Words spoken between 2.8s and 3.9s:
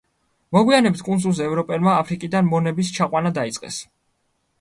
ჩაყვანა დაიწყეს.